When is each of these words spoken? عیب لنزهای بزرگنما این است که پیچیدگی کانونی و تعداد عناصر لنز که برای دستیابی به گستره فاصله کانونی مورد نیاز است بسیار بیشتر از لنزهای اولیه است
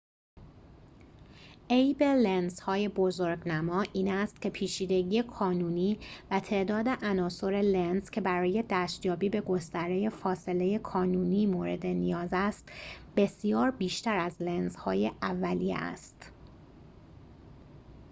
عیب 1.69 2.03
لنزهای 2.03 2.89
بزرگنما 2.89 3.81
این 3.93 4.07
است 4.13 4.41
که 4.41 4.49
پیچیدگی 4.49 5.23
کانونی 5.23 5.99
و 6.31 6.39
تعداد 6.39 6.89
عناصر 6.89 7.51
لنز 7.51 8.09
که 8.09 8.21
برای 8.21 8.63
دستیابی 8.69 9.29
به 9.29 9.41
گستره 9.41 10.09
فاصله 10.09 10.79
کانونی 10.79 11.45
مورد 11.45 11.85
نیاز 11.85 12.29
است 12.33 12.67
بسیار 13.15 13.71
بیشتر 13.71 14.17
از 14.17 14.41
لنزهای 14.41 15.11
اولیه 15.21 15.77
است 15.77 16.31